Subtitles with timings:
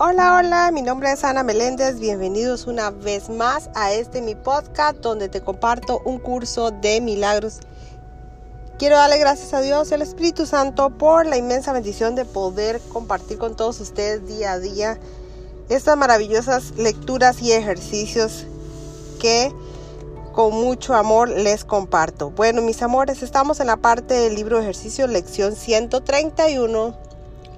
[0.00, 4.98] Hola, hola, mi nombre es Ana Meléndez, bienvenidos una vez más a este mi podcast
[4.98, 7.58] donde te comparto un curso de milagros.
[8.78, 13.38] Quiero darle gracias a Dios, el Espíritu Santo, por la inmensa bendición de poder compartir
[13.38, 15.00] con todos ustedes día a día
[15.68, 18.46] estas maravillosas lecturas y ejercicios
[19.20, 19.52] que
[20.32, 22.30] con mucho amor les comparto.
[22.30, 27.07] Bueno, mis amores, estamos en la parte del libro de ejercicios, lección 131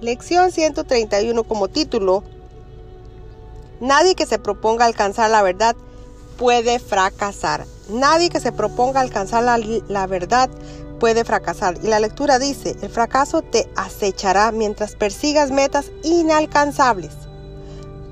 [0.00, 2.24] Lección 131 como título.
[3.80, 5.76] Nadie que se proponga alcanzar la verdad
[6.38, 7.66] puede fracasar.
[7.90, 10.48] Nadie que se proponga alcanzar la, verdad
[10.98, 11.76] puede fracasar.
[11.82, 17.12] Y la lectura dice, el fracaso te acechará mientras persigas metas inalcanzables.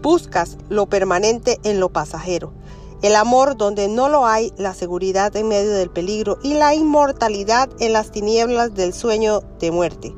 [0.03, 2.53] Buscas lo permanente en lo pasajero.
[3.01, 7.71] El amor donde no lo hay, la seguridad en medio del peligro y la inmortalidad
[7.81, 10.15] en las tinieblas del sueño de muerte.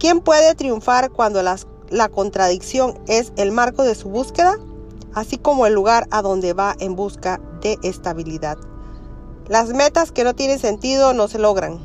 [0.00, 4.56] ¿Quién puede triunfar cuando la contradicción es el marco de su búsqueda?
[5.12, 8.56] Así como el lugar a donde va en busca de estabilidad.
[9.46, 11.78] Las metas que no tienen sentido no se logran.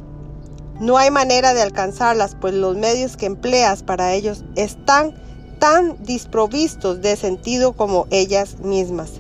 [0.80, 5.14] No hay manera de alcanzarlas, pues los medios que empleas para ellos están
[5.60, 9.12] tan desprovistos de sentido como ellas mismas.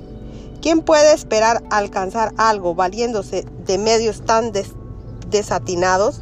[0.61, 4.53] ¿Quién puede esperar alcanzar algo valiéndose de medios tan
[5.29, 6.21] desatinados?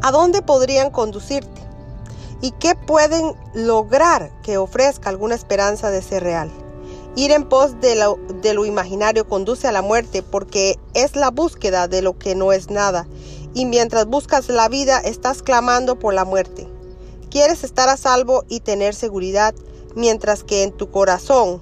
[0.00, 1.60] ¿A dónde podrían conducirte?
[2.40, 6.50] ¿Y qué pueden lograr que ofrezca alguna esperanza de ser real?
[7.16, 11.32] Ir en pos de lo, de lo imaginario conduce a la muerte porque es la
[11.32, 13.08] búsqueda de lo que no es nada.
[13.54, 16.68] Y mientras buscas la vida estás clamando por la muerte.
[17.28, 19.52] Quieres estar a salvo y tener seguridad,
[19.96, 21.60] mientras que en tu corazón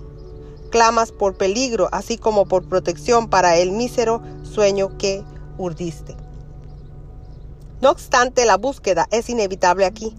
[0.71, 5.25] clamas por peligro, así como por protección para el mísero sueño que
[5.57, 6.26] urdiste.
[7.83, 10.17] No obstante, la búsqueda es inevitable aquí.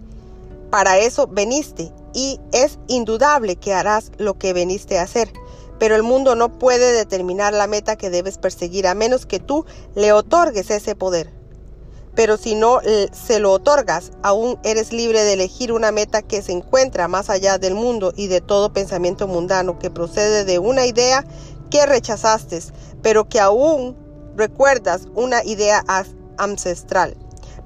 [0.69, 5.31] Para eso veniste y es indudable que harás lo que veniste a hacer.
[5.79, 9.65] Pero el mundo no puede determinar la meta que debes perseguir a menos que tú
[9.95, 11.31] le otorgues ese poder.
[12.15, 12.79] Pero si no
[13.11, 17.57] se lo otorgas, aún eres libre de elegir una meta que se encuentra más allá
[17.59, 21.25] del mundo y de todo pensamiento mundano que procede de una idea
[21.69, 22.59] que rechazaste,
[23.03, 23.95] pero que aún
[24.35, 25.83] recuerdas una idea
[26.37, 27.15] ancestral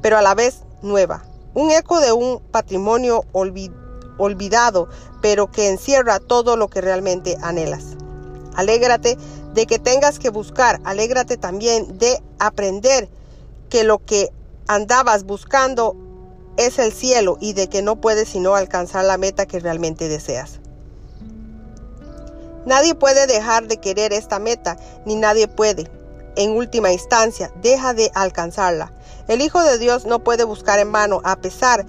[0.01, 1.23] pero a la vez nueva.
[1.53, 3.25] Un eco de un patrimonio
[4.17, 4.89] olvidado,
[5.21, 7.97] pero que encierra todo lo que realmente anhelas.
[8.55, 9.17] Alégrate
[9.53, 13.09] de que tengas que buscar, alégrate también de aprender
[13.69, 14.29] que lo que
[14.67, 15.95] andabas buscando
[16.57, 20.59] es el cielo y de que no puedes sino alcanzar la meta que realmente deseas.
[22.65, 25.89] Nadie puede dejar de querer esta meta, ni nadie puede,
[26.35, 28.93] en última instancia, deja de alcanzarla.
[29.27, 31.85] El Hijo de Dios no puede buscar en vano a pesar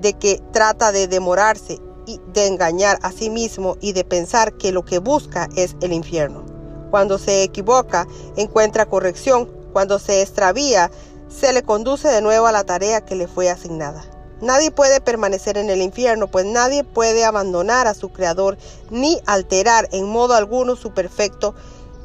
[0.00, 4.72] de que trata de demorarse y de engañar a sí mismo y de pensar que
[4.72, 6.44] lo que busca es el infierno.
[6.90, 9.50] Cuando se equivoca, encuentra corrección.
[9.72, 10.90] Cuando se extravía,
[11.28, 14.02] se le conduce de nuevo a la tarea que le fue asignada.
[14.40, 18.56] Nadie puede permanecer en el infierno, pues nadie puede abandonar a su Creador
[18.90, 21.54] ni alterar en modo alguno su perfecto,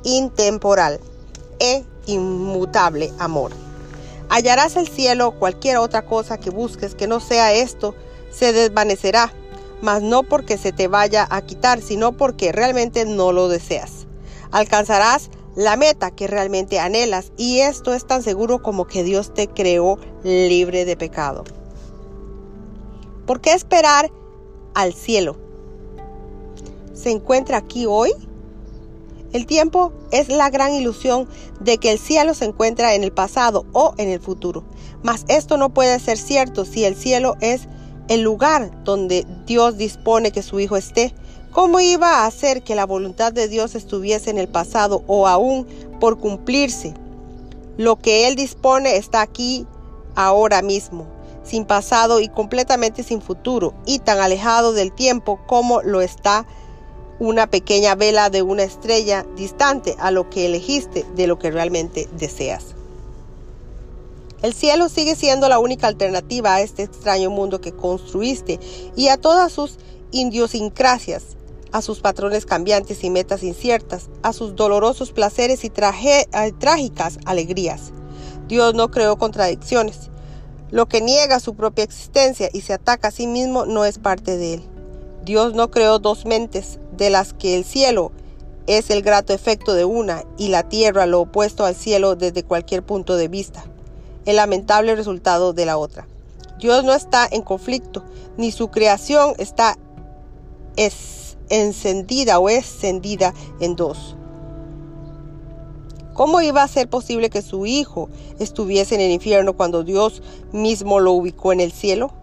[0.04, 1.00] intemporal
[1.60, 3.63] e inmutable amor.
[4.34, 7.94] Hallarás el cielo cualquier otra cosa que busques que no sea esto,
[8.32, 9.32] se desvanecerá,
[9.84, 14.08] mas no porque se te vaya a quitar, sino porque realmente no lo deseas.
[14.50, 19.50] Alcanzarás la meta que realmente anhelas y esto es tan seguro como que Dios te
[19.50, 21.44] creó libre de pecado.
[23.28, 24.12] ¿Por qué esperar
[24.74, 25.38] al cielo?
[26.96, 28.14] ¿Se encuentra aquí hoy?
[29.34, 31.28] El tiempo es la gran ilusión
[31.60, 34.64] de que el cielo se encuentra en el pasado o en el futuro.
[35.02, 37.68] Mas esto no puede ser cierto si el cielo es
[38.10, 41.16] el lugar donde Dios dispone que su Hijo esté.
[41.52, 45.68] ¿Cómo iba a hacer que la voluntad de Dios estuviese en el pasado o aún
[46.00, 46.94] por cumplirse?
[47.78, 49.66] Lo que Él dispone está aquí
[50.16, 51.08] ahora mismo,
[51.44, 56.46] sin pasado y completamente sin futuro, y tan alejado del tiempo como lo está
[57.20, 62.10] una pequeña vela de una estrella distante a lo que elegiste de lo que realmente
[62.18, 62.76] deseas.
[64.42, 68.60] El cielo sigue siendo la única alternativa a este extraño mundo que construiste
[68.96, 69.78] y a todas sus
[70.12, 71.38] idiosincrasias,
[71.72, 77.94] a sus patrones cambiantes y metas inciertas, a sus dolorosos placeres y trágicas alegrías.
[78.50, 80.12] Dios no creó contradicciones.
[80.72, 84.38] Lo que niega su propia existencia y se ataca a sí mismo no es parte
[84.38, 84.64] de él.
[85.24, 88.12] Dios no creó dos mentes, de las que el cielo
[88.68, 92.84] es el grato efecto de una y la tierra lo opuesto al cielo desde cualquier
[92.84, 93.66] punto de vista,
[94.26, 96.08] el lamentable resultado de la otra.
[96.60, 98.04] Dios no está en conflicto,
[98.38, 99.78] ni su creación está
[101.50, 104.16] encendida o encendida en dos.
[106.14, 108.08] ¿Cómo iba a ser posible que su hijo
[108.40, 112.14] estuviese en el infierno cuando Dios mismo lo ubicó en el cielo?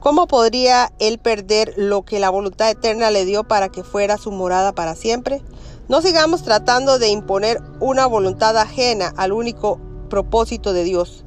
[0.00, 4.32] ¿Cómo podría él perder lo que la voluntad eterna le dio para que fuera su
[4.32, 5.42] morada para siempre?
[5.88, 11.26] No sigamos tratando de imponer una voluntad ajena al único propósito de Dios.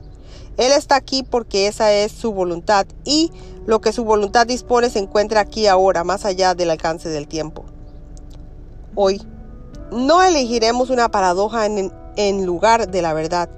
[0.58, 3.32] Él está aquí porque esa es su voluntad y
[3.68, 7.66] lo que su voluntad dispone se encuentra aquí ahora, más allá del alcance del tiempo.
[8.96, 9.22] Hoy,
[9.92, 13.50] no elegiremos una paradoja en, en lugar de la verdad.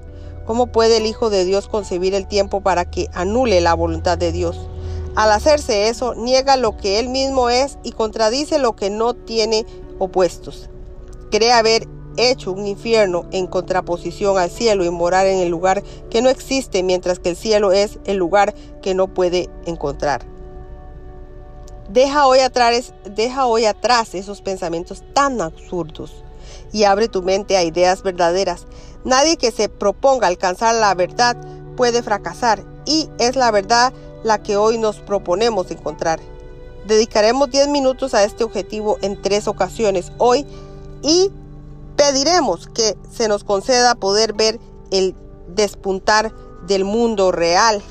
[0.46, 4.34] ¿Cómo puede el Hijo de Dios concebir el tiempo para que anule la voluntad de
[4.34, 4.70] Dios?
[5.16, 9.66] Al hacerse eso, niega lo que él mismo es y contradice lo que no tiene
[9.98, 10.70] opuestos.
[11.32, 16.22] Cree haber hecho un infierno en contraposición al cielo y morar en el lugar que
[16.22, 20.26] no existe, mientras que el cielo es el lugar que no puede encontrar.
[21.90, 26.24] Deja hoy atrás, deja hoy atrás esos pensamientos tan absurdos
[26.74, 28.66] y abre tu mente a ideas verdaderas.
[29.04, 31.38] Nadie que se proponga alcanzar la verdad
[31.78, 33.94] puede fracasar y es la verdad
[34.26, 36.20] la que hoy nos proponemos encontrar.
[36.88, 40.48] Dedicaremos 10 minutos a este objetivo en tres ocasiones hoy
[41.04, 41.30] y
[41.96, 45.16] pediremos que se nos conceda poder ver el
[45.56, 46.34] despuntar
[46.66, 47.84] del mundo real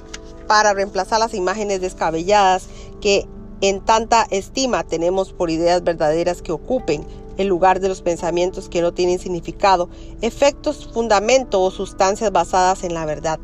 [0.49, 2.67] para reemplazar las imágenes descabelladas
[3.01, 3.29] que
[3.61, 7.07] en tanta estima tenemos por ideas verdaderas que ocupen
[7.39, 9.89] el lugar de los pensamientos que no tienen significado,
[10.21, 13.39] efectos, fundamento o sustancias basadas en la verdad.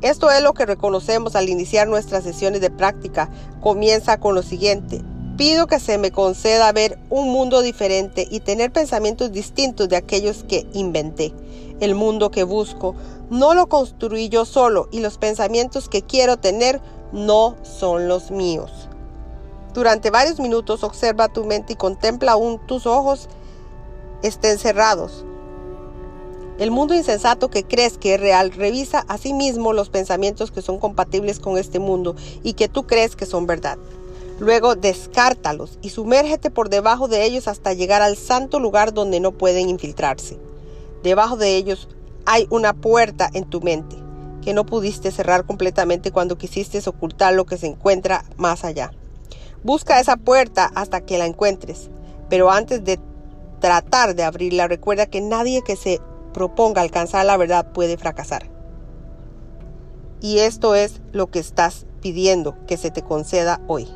[0.00, 3.28] Esto es lo que reconocemos al iniciar nuestras sesiones de práctica.
[3.60, 5.02] Comienza con lo siguiente.
[5.36, 10.44] Pido que se me conceda ver un mundo diferente y tener pensamientos distintos de aquellos
[10.44, 11.34] que inventé.
[11.80, 12.94] El mundo que busco
[13.28, 16.80] no lo construí yo solo y los pensamientos que quiero tener
[17.12, 18.88] no son los míos.
[19.74, 23.28] Durante varios minutos observa tu mente y contempla aún tus ojos
[24.22, 25.24] estén cerrados.
[26.58, 30.60] El mundo insensato que crees que es real revisa a sí mismo los pensamientos que
[30.60, 33.78] son compatibles con este mundo y que tú crees que son verdad.
[34.40, 39.30] Luego descártalos y sumérgete por debajo de ellos hasta llegar al santo lugar donde no
[39.30, 40.36] pueden infiltrarse.
[41.04, 41.88] Debajo de ellos
[42.26, 43.94] hay una puerta en tu mente
[44.42, 48.90] que no pudiste cerrar completamente cuando quisiste ocultar lo que se encuentra más allá.
[49.62, 51.88] Busca esa puerta hasta que la encuentres,
[52.28, 52.98] pero antes de
[53.60, 56.00] tratar de abrirla recuerda que nadie que se
[56.38, 58.48] proponga alcanzar la verdad puede fracasar.
[60.20, 63.88] Y esto es lo que estás pidiendo que se te conceda hoy.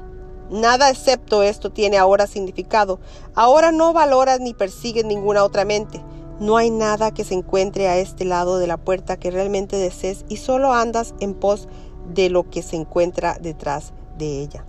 [0.50, 2.98] Nada excepto esto tiene ahora significado.
[3.36, 6.02] Ahora no valoras ni persigues ninguna otra mente.
[6.40, 10.24] No hay nada que se encuentre a este lado de la puerta que realmente desees
[10.28, 11.68] y solo andas en pos
[12.12, 14.66] de lo que se encuentra detrás de ella.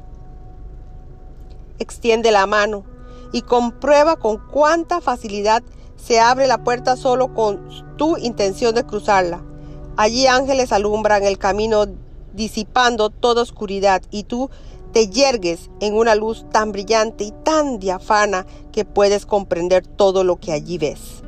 [1.80, 2.84] Extiende la mano
[3.32, 5.64] y comprueba con cuánta facilidad
[6.06, 7.62] se abre la puerta solo con
[7.98, 9.42] tu intención de cruzarla.
[9.96, 11.86] Allí ángeles alumbran el camino
[12.34, 14.50] disipando toda oscuridad y tú
[14.92, 20.36] te yergues en una luz tan brillante y tan diafana que puedes comprender todo lo
[20.38, 21.24] que allí ves.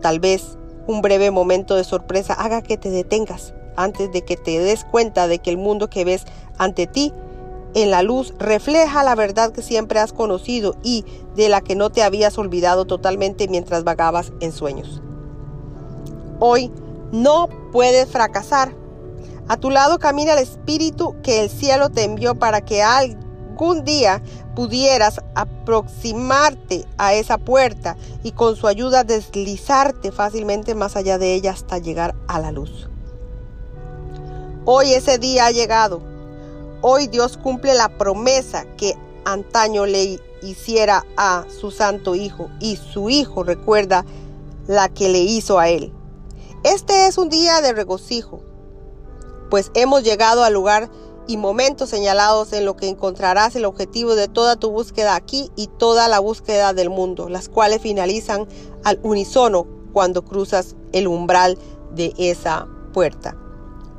[0.00, 4.58] Tal vez un breve momento de sorpresa haga que te detengas antes de que te
[4.60, 6.26] des cuenta de que el mundo que ves
[6.58, 7.12] ante ti
[7.74, 11.04] en la luz refleja la verdad que siempre has conocido y
[11.36, 15.00] de la que no te habías olvidado totalmente mientras vagabas en sueños.
[16.40, 16.72] Hoy
[17.12, 18.74] no puedes fracasar.
[19.48, 24.22] A tu lado camina el espíritu que el cielo te envió para que algún día
[24.54, 31.52] pudieras aproximarte a esa puerta y con su ayuda deslizarte fácilmente más allá de ella
[31.52, 32.88] hasta llegar a la luz.
[34.64, 36.09] Hoy ese día ha llegado
[36.82, 38.96] Hoy Dios cumple la promesa que
[39.26, 44.06] antaño le hiciera a su santo Hijo y su Hijo recuerda
[44.66, 45.92] la que le hizo a él.
[46.64, 48.40] Este es un día de regocijo,
[49.50, 50.90] pues hemos llegado al lugar
[51.26, 55.66] y momentos señalados en lo que encontrarás el objetivo de toda tu búsqueda aquí y
[55.66, 58.48] toda la búsqueda del mundo, las cuales finalizan
[58.84, 61.58] al unísono cuando cruzas el umbral
[61.94, 63.36] de esa puerta.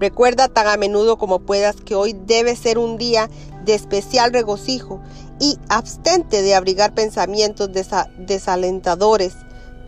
[0.02, 3.30] Recuerda tan a menudo como puedas que hoy debe ser un día
[3.66, 5.00] de especial regocijo
[5.40, 7.70] y abstente de abrigar pensamientos
[8.18, 9.34] desalentadores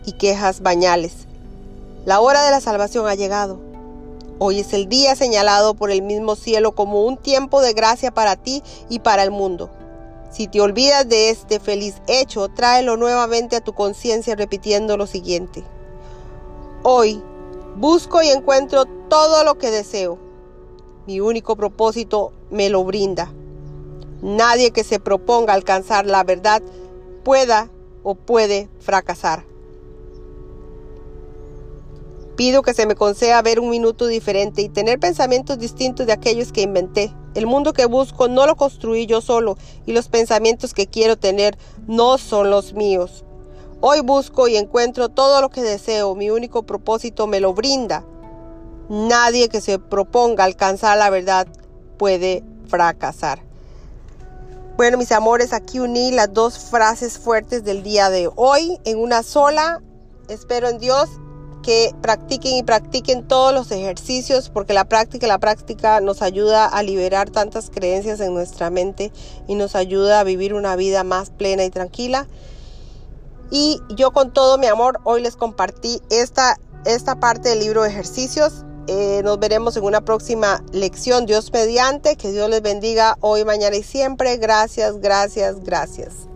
[0.06, 1.26] y quejas bañales.
[2.04, 3.58] La hora de la salvación ha llegado.
[4.38, 8.36] Hoy es el día señalado por el mismo cielo como un tiempo de gracia para
[8.36, 9.68] ti y para el mundo.
[10.30, 15.64] Si te olvidas de este feliz hecho, tráelo nuevamente a tu conciencia repitiendo lo siguiente.
[16.84, 17.20] Hoy
[17.76, 20.18] Busco y encuentro todo lo que deseo.
[21.06, 23.32] Mi único propósito me lo brinda.
[24.22, 26.62] Nadie que se proponga alcanzar la verdad
[27.24, 27.70] pueda
[28.04, 29.44] o puede fracasar.
[32.36, 36.52] Pido que se me conceda ver un minuto diferente y tener pensamientos distintos de aquellos
[36.52, 37.12] que inventé.
[37.34, 41.58] El mundo que busco no lo construí yo solo y los pensamientos que quiero tener
[41.88, 43.23] no son los míos.
[43.86, 46.14] Hoy busco y encuentro todo lo que deseo.
[46.14, 48.02] Mi único propósito me lo brinda.
[48.88, 51.46] Nadie que se proponga alcanzar la verdad
[51.98, 53.42] puede fracasar.
[54.78, 59.22] Bueno, mis amores, aquí uní las dos frases fuertes del día de hoy en una
[59.22, 59.82] sola.
[60.28, 61.10] Espero en Dios
[61.62, 66.82] que practiquen y practiquen todos los ejercicios porque la práctica, la práctica nos ayuda a
[66.82, 69.12] liberar tantas creencias en nuestra mente
[69.46, 72.26] y nos ayuda a vivir una vida más plena y tranquila.
[73.54, 77.88] Y yo con todo mi amor hoy les compartí esta, esta parte del libro de
[77.88, 78.64] ejercicios.
[78.88, 82.16] Eh, nos veremos en una próxima lección, Dios mediante.
[82.16, 84.38] Que Dios les bendiga hoy, mañana y siempre.
[84.38, 86.28] Gracias, gracias, gracias.